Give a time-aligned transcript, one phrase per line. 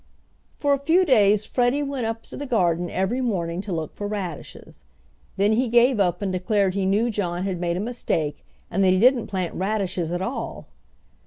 [0.55, 4.07] For a few days Freddie went up to the garden every morning to look for
[4.07, 4.83] radishes.
[5.37, 8.93] Then he gave up and declared he knew John had made a mistake and that
[8.93, 10.69] he didn't plant radishes at all.